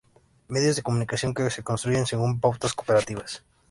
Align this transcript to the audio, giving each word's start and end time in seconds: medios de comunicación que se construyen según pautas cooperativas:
medios 0.47 0.75
de 0.77 0.81
comunicación 0.81 1.35
que 1.35 1.47
se 1.51 1.61
construyen 1.61 2.07
según 2.07 2.39
pautas 2.39 2.73
cooperativas: 2.73 3.31